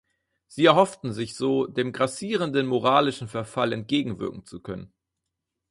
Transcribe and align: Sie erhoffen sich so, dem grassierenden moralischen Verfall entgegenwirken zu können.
Sie 0.47 0.65
erhoffen 0.65 1.13
sich 1.13 1.35
so, 1.35 1.67
dem 1.67 1.91
grassierenden 1.91 2.65
moralischen 2.65 3.27
Verfall 3.27 3.71
entgegenwirken 3.71 4.47
zu 4.47 4.59
können. 4.59 4.91